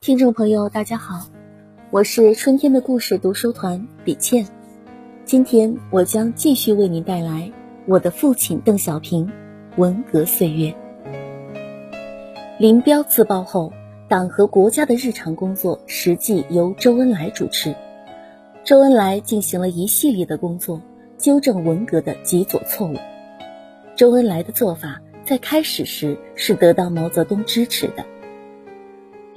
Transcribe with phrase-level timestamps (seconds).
[0.00, 1.26] 听众朋友，大家好，
[1.90, 4.46] 我是春天的故事读书团李倩。
[5.24, 7.50] 今天我将继续为您带来
[7.84, 9.30] 我的父亲邓小平
[9.76, 10.72] 文革岁月。
[12.58, 13.72] 林彪自爆后，
[14.08, 17.74] 党和国家的日常工作实际由周恩来主持。
[18.64, 20.80] 周恩来进行了一系列的工作，
[21.18, 22.94] 纠正文革的极左错误。
[23.96, 28.06] 周恩来的做法在开始时是得到毛泽东支持的。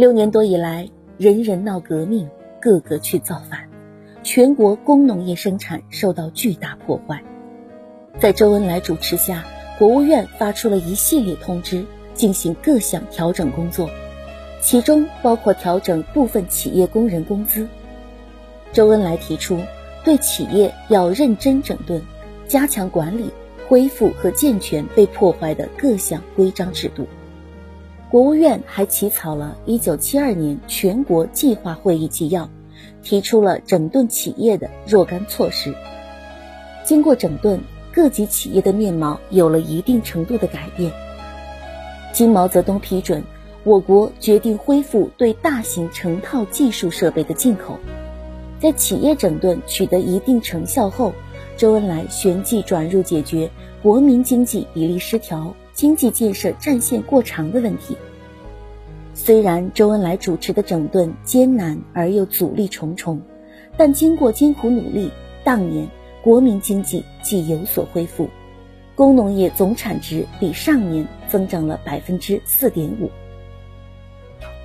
[0.00, 0.88] 六年多以来，
[1.18, 2.26] 人人闹革命，
[2.58, 3.68] 个个去造反，
[4.22, 7.22] 全国工农业生产受到巨大破坏。
[8.18, 9.44] 在周恩来主持下，
[9.78, 13.90] 国务院发出了一系列通知，进行各项调整工作，
[14.62, 17.68] 其中包括调整部分企业工人工资。
[18.72, 19.58] 周恩来提出，
[20.02, 22.00] 对企业要认真整顿，
[22.48, 23.30] 加强管理，
[23.68, 27.06] 恢复和健全被破坏的各项规章制度。
[28.10, 32.50] 国务院还起草了1972年全国计划会议纪要，
[33.04, 35.72] 提出了整顿企业的若干措施。
[36.82, 37.60] 经过整顿，
[37.92, 40.90] 各级企业的面貌有了一定程度的改变。
[42.12, 43.22] 经毛泽东批准，
[43.62, 47.78] 我国决定恢复对大型成套技术设备的进口。
[48.58, 51.12] 在企业整顿取得一定成效后，
[51.56, 53.48] 周恩来旋即转入解决
[53.84, 55.54] 国民经济比例失调。
[55.80, 57.96] 经济建设战线过长的问题。
[59.14, 63.22] 虽然周恩来主持的整顿艰难而又阻力重重，
[63.78, 65.10] 但经过艰苦努力，
[65.42, 65.88] 当年
[66.22, 68.28] 国民经济即有所恢复，
[68.94, 73.08] 工农业总产值比上年增长了百分之四点五。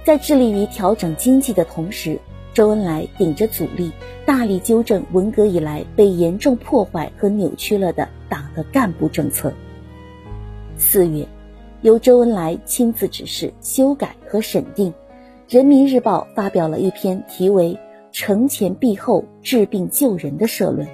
[0.04, 2.20] 在致力于调整经济的同时，
[2.54, 3.90] 周恩来顶着阻力，
[4.26, 9.54] 大力纠正文革以来被严重破坏和扭曲了的党的干部政策。
[10.78, 11.26] 四月，
[11.81, 14.92] 由周恩来亲自指示修改和审定，
[15.48, 17.80] 《人民日报》发表了一篇题为
[18.12, 20.86] “惩前毖后，治病救人”的社论。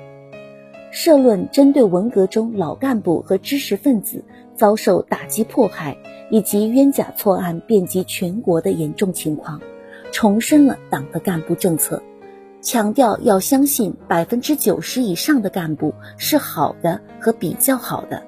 [0.92, 4.24] 社论针对文革中老干部和知识分子
[4.56, 5.98] 遭受打击迫害，
[6.30, 9.60] 以及冤假错案遍及全国的严重情况，
[10.12, 12.04] 重申了党的干部政策，
[12.62, 18.22] 强调要相信百分之九十以上的干部是好的和比较好的。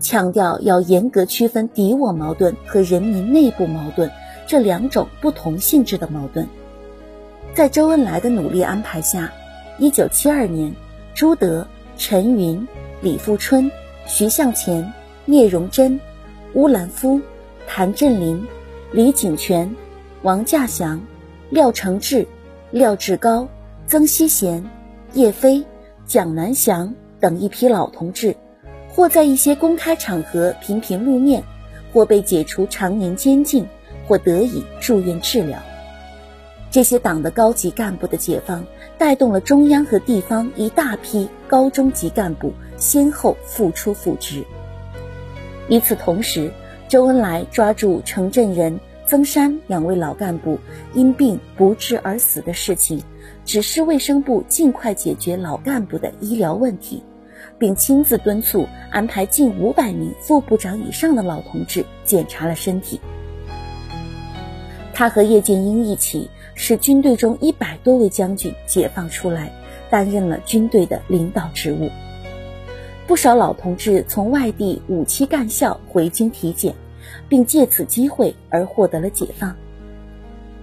[0.00, 4.10] 强调要严格区分敌我矛盾和人民内部矛盾
[4.46, 6.48] 这两种不同性质的矛盾。
[7.54, 9.30] 在周恩来的努力安排下，
[9.78, 10.74] 一九七二年，
[11.14, 11.66] 朱德、
[11.96, 12.66] 陈云、
[13.02, 13.70] 李富春、
[14.06, 14.92] 徐向前、
[15.26, 16.00] 聂荣臻、
[16.54, 17.20] 乌兰夫、
[17.68, 18.46] 谭震林、
[18.92, 19.76] 李井泉、
[20.22, 21.00] 王稼祥、
[21.50, 22.26] 廖承志、
[22.70, 23.48] 廖志高、
[23.86, 24.64] 曾希贤、
[25.12, 25.64] 叶飞、
[26.06, 28.34] 蒋南翔等一批老同志。
[28.94, 31.42] 或在一些公开场合频频露面，
[31.92, 33.66] 或被解除常年监禁，
[34.06, 35.58] 或得以住院治疗。
[36.70, 38.64] 这些党的高级干部的解放，
[38.96, 44.44] 带动了中央和地方一大批高中级干部先后复出复职。
[45.68, 46.52] 与此同时，
[46.88, 50.58] 周恩来抓住程振仁、曾山两位老干部
[50.94, 53.02] 因病不治而死的事情，
[53.44, 57.02] 指示卫生部尽快解决老干部的医疗问题。
[57.60, 62.98] 并亲自敦促安排近五百名副部长以上的老同志检查了身体。
[64.94, 69.52] 他和叶剑英一起，使军队中一百多位将军解放出来，
[69.88, 71.90] 担任了军队的领导职务。
[73.06, 76.74] 不少老同志从外地五七干校回京体检，
[77.28, 79.54] 并借此机会而获得了解放。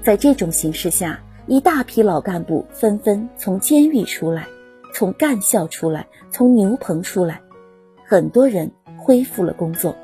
[0.02, 4.48] 在这种形势下，一大批老干部纷纷从监狱出来。
[4.94, 7.42] 从干校出来，从牛棚出来，
[8.06, 9.96] 很多人恢复了工作。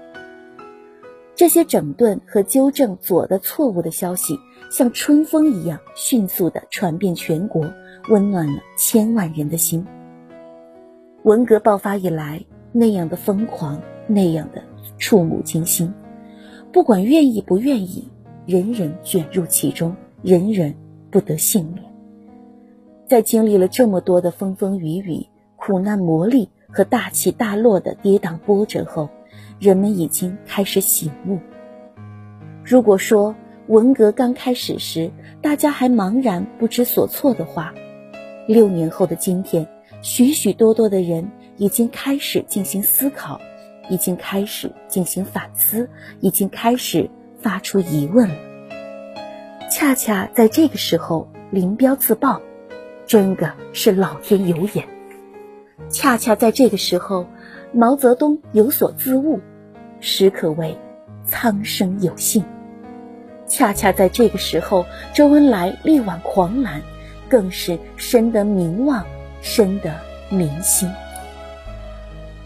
[1.36, 4.38] 这些整顿和纠正左的错误的消息，
[4.70, 7.66] 像春风一样迅速地传遍全国，
[8.10, 9.86] 温暖了千万人的心。
[11.24, 14.62] 文革爆发以来，那样的疯狂，那样的
[15.00, 15.92] 触目惊心，
[16.72, 18.08] 不管愿意不愿意，
[18.46, 20.76] 人人卷入其中，人人
[21.10, 21.93] 不得幸免。
[23.08, 29.10] 在经历了这么多的风风雨雨、苦难磨砺和大起大落的跌宕波折后，
[29.60, 31.40] 人们已经开始醒悟。
[32.64, 33.36] 如果说
[33.68, 35.12] 文革刚开始时
[35.42, 37.74] 大家还茫然不知所措的话，
[38.48, 39.68] 六年后的今天，
[40.02, 43.40] 许许多多的人已经开始进行思考，
[43.90, 45.90] 已经开始进行反思，
[46.20, 47.10] 已经开始
[47.42, 48.36] 发出疑问了。
[49.70, 52.42] 恰恰在这个时候，林彪自爆。
[53.14, 54.88] 真个是老天有眼，
[55.88, 57.28] 恰恰在这个时候，
[57.72, 59.40] 毛泽东有所自悟，
[60.00, 60.76] 实可谓
[61.24, 62.44] 苍生有幸。
[63.46, 64.84] 恰恰在这个时候，
[65.14, 66.82] 周恩来力挽狂澜，
[67.30, 69.06] 更是深得民望，
[69.44, 69.94] 深得
[70.32, 70.92] 民心。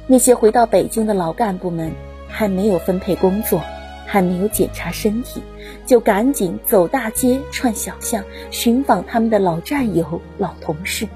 [0.05, 1.93] 那些回到北京的老干部们，
[2.27, 3.61] 还没有分配工作，
[4.05, 5.41] 还没有检查身体，
[5.87, 11.07] 就赶紧走大街、串小巷，寻访他们的老战友、老同事。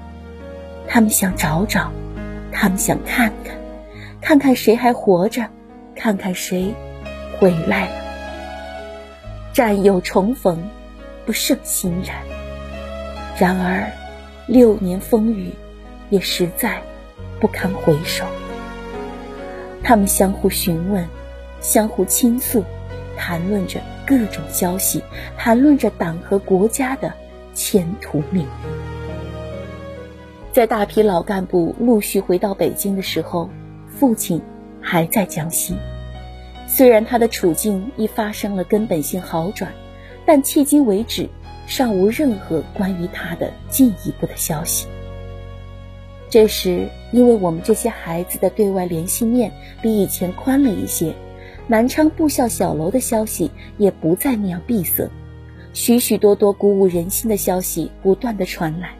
[0.88, 1.92] 他们想找找，
[2.50, 3.54] 他们想看看，
[4.20, 5.46] 看看谁还活着，
[5.94, 6.74] 看看谁
[7.38, 7.94] 回来了。
[9.52, 10.70] 战友重逢，
[11.26, 12.16] 不胜欣然。
[13.38, 13.92] 然而，
[14.46, 15.52] 六年风雨，
[16.08, 16.80] 也实在
[17.38, 18.24] 不堪回首。
[19.82, 21.06] 他们相互询问，
[21.60, 22.64] 相互倾诉，
[23.24, 25.00] 谈论着各种消息，
[25.38, 27.12] 谈论着党和国家的
[27.54, 28.72] 前途命运。
[30.50, 33.48] 在大批老干部陆续回到北京的时候，
[33.86, 34.42] 父亲
[34.80, 35.76] 还在江西。
[36.66, 39.70] 虽然他的处境已发生了根本性好转，
[40.26, 41.28] 但迄今为止
[41.68, 44.88] 尚无任何关于他的进一步的消息。
[46.28, 51.14] 这时，因为我们这些孩子的对外联系面比以前宽了一些，
[51.68, 55.08] 南昌部校小楼的消息也不再那样闭塞，
[55.72, 58.90] 许许多多鼓舞人心的消息不断的传来。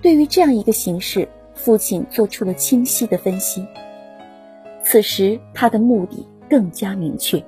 [0.00, 3.66] 对于这样一个形势，父亲做出了清晰的分析。
[4.82, 7.44] 此时他的目的更加明确，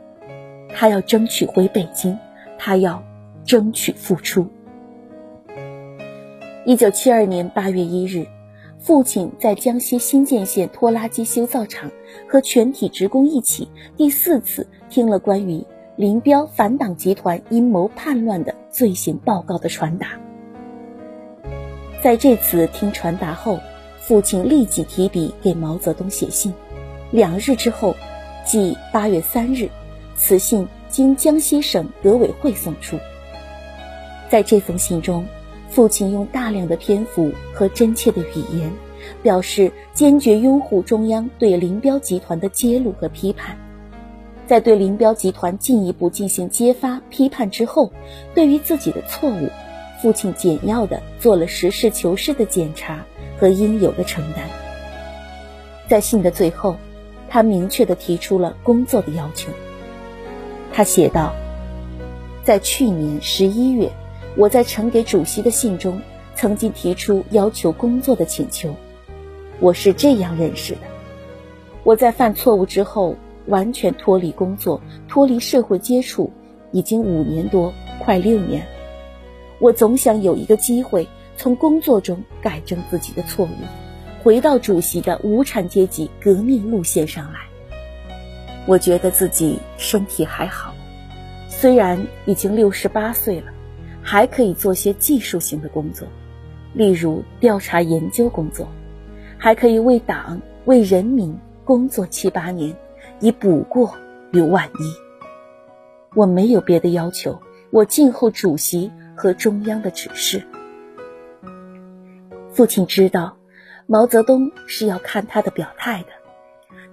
[0.68, 2.18] 他要争取回北京，
[2.58, 3.02] 他要
[3.44, 4.46] 争取复出。
[6.66, 8.26] 一九七二年八月一日，
[8.82, 11.92] 父亲在江西新建县拖拉机修造厂
[12.28, 15.64] 和全体职工一起，第四次听了关于
[15.94, 20.18] 林彪反党集团阴谋叛乱的罪行报告的传达。
[22.02, 23.60] 在这次听传达后，
[24.00, 26.52] 父亲立即提笔给毛泽东写信。
[27.12, 27.94] 两日之后，
[28.44, 29.68] 即八月三日，
[30.16, 32.98] 此信经江西省革委会送出。
[34.28, 35.24] 在这封信中，
[35.72, 38.70] 父亲用大量的篇幅和真切的语言，
[39.22, 43.56] 表示坚决拥护中央对林彪集团的揭露和批判。
[44.46, 47.90] 在对林彪集团进一步进行揭发批判之后，
[48.34, 49.48] 对于自己的错误。
[50.02, 53.06] 父亲简要的做了实事求是的检查
[53.38, 54.44] 和应有的承担。
[55.88, 56.76] 在信的最后，
[57.30, 59.48] 他明确的提出了工作的要求。
[60.72, 61.32] 他写道
[62.42, 63.92] ：“在去年十一月，
[64.36, 66.00] 我在呈给主席的信中，
[66.34, 68.74] 曾经提出要求工作的请求。
[69.60, 70.80] 我是这样认识的：
[71.84, 73.14] 我在犯错误之后，
[73.46, 76.32] 完全脱离工作，脱离社会接触，
[76.70, 78.66] 已经五年多，快六年。”
[79.60, 81.06] 我总想有一个机会
[81.36, 83.50] 从工作中改正自己的错误，
[84.24, 87.40] 回到主席的无产阶级革命路线上来。
[88.66, 90.74] 我觉得自己身体还好，
[91.48, 93.51] 虽然已经六十八岁了，
[94.02, 96.08] 还可以做些技术性的工作，
[96.74, 98.68] 例如调查研究工作，
[99.38, 101.34] 还可以为党为人民
[101.64, 102.76] 工作七八年，
[103.20, 103.94] 以补过
[104.32, 106.14] 于万一。
[106.14, 107.40] 我没有别的要求，
[107.70, 108.90] 我静候主席。
[109.14, 110.42] 和中央的指示。
[112.50, 113.36] 父亲知道，
[113.86, 116.08] 毛泽东是要看他的表态的，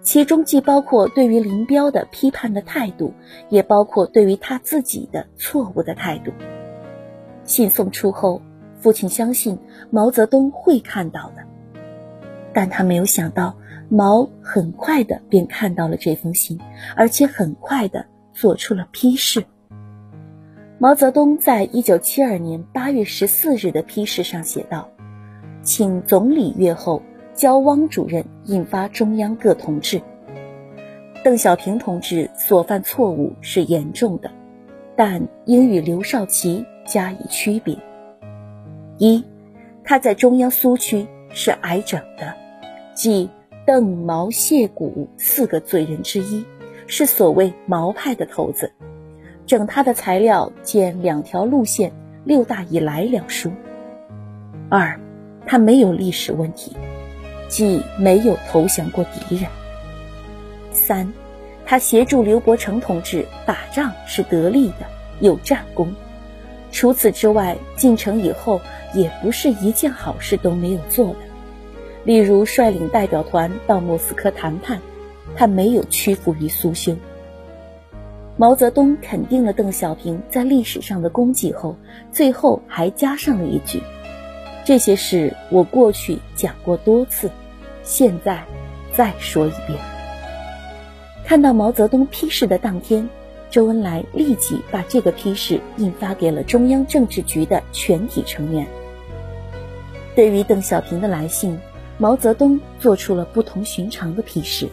[0.01, 3.13] 其中既包括对于林彪的批判的态度，
[3.49, 6.31] 也包括对于他自己的错误的态度。
[7.49, 8.43] 信送出后，
[8.79, 9.57] 父亲相信
[9.89, 11.43] 毛泽东会看到的，
[12.53, 13.57] 但他没有想到，
[13.89, 16.59] 毛很快的便看到了这封信，
[16.95, 19.43] 而且很快的做出了批示。
[20.77, 24.87] 毛泽东在一九七二年八月十四日的批示上写道
[25.63, 27.01] ：“请总理阅后，
[27.33, 30.03] 交汪主任印发中央各同志。
[31.23, 34.29] 邓小平同志所犯错误是严重的，
[34.95, 37.77] 但应与刘少奇加以区别。
[38.97, 39.23] 一，
[39.85, 42.33] 他在中央苏区是挨整的，
[42.93, 43.29] 即
[43.65, 46.43] 邓、毛、谢、谷四个罪人之一，
[46.87, 48.73] 是所谓毛派的头子。”
[49.47, 51.91] 整他的材料见两条路线
[52.23, 53.51] 六大以来两书。
[54.69, 54.99] 二，
[55.47, 56.77] 他没有历史问题，
[57.47, 59.49] 即没有投降过敌人。
[60.71, 61.11] 三，
[61.65, 64.85] 他协助刘伯承同志打仗是得力的，
[65.19, 65.91] 有战功。
[66.71, 68.61] 除此之外，进城以后
[68.93, 71.15] 也不是一件好事都没有做的。
[72.03, 74.79] 例如率领代表团到莫斯科谈判，
[75.35, 76.95] 他没有屈服于苏修。
[78.37, 81.75] 毛泽东肯定了邓小平在历史上的功绩后，
[82.11, 83.81] 最后还加上了一句
[84.63, 87.29] ：“这些事我过去讲过多次，
[87.83, 88.41] 现在
[88.95, 89.77] 再说一遍。”
[91.25, 93.09] 看到毛泽东批示的当天，
[93.49, 98.67] 周恩来立即把这个批示印发给了中央政治局的全体成员。
[100.15, 101.57] 对于邓小平的来信，
[101.97, 104.67] 毛泽东做出了不同寻常的批示。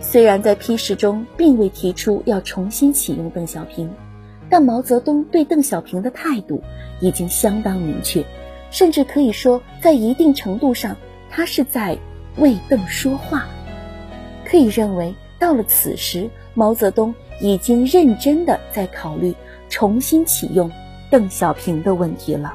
[0.00, 3.90] 虽然在批示中并未提出要重新启用邓小平，
[4.48, 6.62] 但毛泽东对邓小平的态度
[7.00, 8.24] 已经相当明确，
[8.70, 10.96] 甚至可以说，在一定程度上，
[11.30, 11.98] 他是在
[12.36, 13.46] 为邓说话。
[14.44, 19.34] 可以认为，到了此时，毛泽东已经认真的在考虑
[19.68, 20.70] 重新启用
[21.10, 22.54] 邓小平的问题了。